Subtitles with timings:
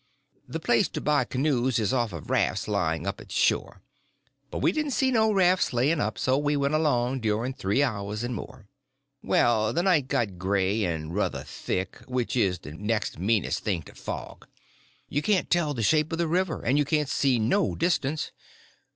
[0.47, 3.83] The place to buy canoes is off of rafts laying up at shore.
[4.49, 8.23] But we didn't see no rafts laying up; so we went along during three hours
[8.23, 8.67] and more.
[9.21, 13.93] Well, the night got gray and ruther thick, which is the next meanest thing to
[13.93, 14.47] fog.
[15.07, 18.31] You can't tell the shape of the river, and you can't see no distance.